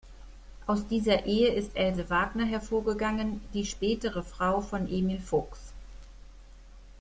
Aus 0.65 0.87
dieser 0.87 1.27
Ehe 1.27 1.53
ist 1.53 1.75
"Else 1.75 2.09
Wagner" 2.09 2.43
hervorgegangen, 2.45 3.39
die 3.53 3.67
spätere 3.67 4.23
Frau 4.23 4.59
von 4.59 4.87
Emil 4.91 5.19
Fuchs. 5.19 5.73